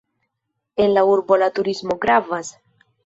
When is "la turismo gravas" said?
1.41-2.51